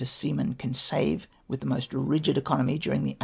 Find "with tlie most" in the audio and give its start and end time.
1.47-1.93